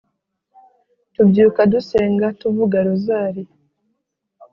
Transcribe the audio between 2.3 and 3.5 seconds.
,tuvuga rozari